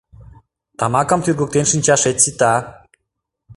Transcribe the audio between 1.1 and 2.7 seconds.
тӱргыктен шинчашет сита.